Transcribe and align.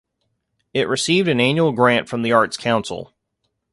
It 0.73 0.87
received 0.87 1.27
an 1.27 1.39
annual 1.39 1.73
grant 1.73 2.09
from 2.09 2.23
the 2.23 2.31
Arts 2.31 2.57
Council. 2.57 3.13